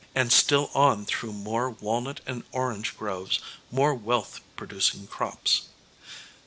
And 0.15 0.33
still 0.33 0.71
on 0.73 1.05
through 1.05 1.31
more 1.33 1.69
walnut 1.69 2.21
and 2.25 2.43
orange 2.53 2.97
groves, 2.97 3.39
more 3.69 3.93
wealth 3.93 4.41
producing 4.55 5.05
crops. 5.05 5.67